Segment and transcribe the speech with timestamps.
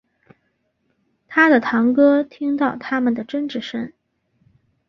[1.27, 3.93] 他的堂哥听到他们的争执声